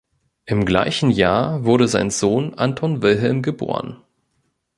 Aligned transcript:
Im 0.45 0.65
gleichen 0.65 1.11
Jahr 1.11 1.63
wurde 1.63 1.87
sein 1.87 2.09
Sohn 2.09 2.55
Anton 2.55 3.03
Wilhelm 3.03 3.43
geboren. 3.43 4.01